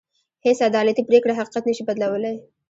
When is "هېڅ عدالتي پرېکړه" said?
0.45-1.33